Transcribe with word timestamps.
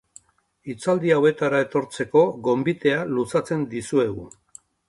Hitzaldi 0.69 1.11
hauetara 1.17 1.59
etortzeko 1.67 2.25
gonbitea 2.49 2.99
luzatzen 3.15 3.69
dizuegu. 3.75 4.31